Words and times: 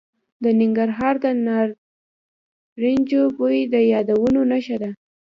د 0.43 0.45
ننګرهار 0.59 1.15
د 1.23 1.25
نارنجو 1.45 3.23
بوی 3.37 3.57
د 3.73 3.75
یادونو 3.91 4.41
نښه 4.51 4.77
ده. 4.81 4.89